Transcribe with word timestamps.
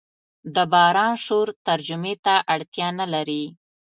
د 0.55 0.57
باران 0.73 1.13
شور 1.25 1.47
ترجمې 1.67 2.13
ته 2.25 2.35
اړتیا 2.53 2.87
نه 2.99 3.05
لري. 3.13 3.43